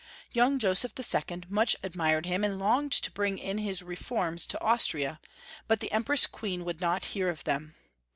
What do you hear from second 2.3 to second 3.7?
and longed to bring in